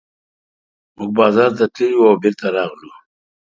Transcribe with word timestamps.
موږ 0.97 1.09
بازار 1.19 1.51
ته 1.57 1.65
تللي 1.73 1.95
وو 1.97 2.09
او 2.11 2.21
بېرته 2.23 2.47
راغلو. 2.57 2.89